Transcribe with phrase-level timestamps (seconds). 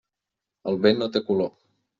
[0.73, 1.57] El vent no té color.